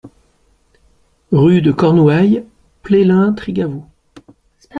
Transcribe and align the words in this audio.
Rue 1.31 1.61
de 1.61 1.71
Cornouaille, 1.71 2.43
Pleslin-Trigavou 2.81 3.85